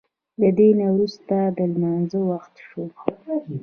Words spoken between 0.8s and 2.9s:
وروسته د لمانځه وخت شو.